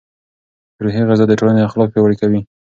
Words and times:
روحي 0.83 1.01
غذا 1.09 1.25
د 1.27 1.33
ټولنې 1.39 1.61
اخلاق 1.67 1.89
پیاوړي 1.91 2.15
کوي. 2.21 2.39